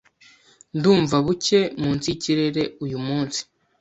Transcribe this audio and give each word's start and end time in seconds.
Ndumva 0.77 1.15
buke 1.25 1.59
munsi 1.81 2.05
yikirere 2.11 2.63
uyu 2.85 2.97
munsi. 3.07 3.39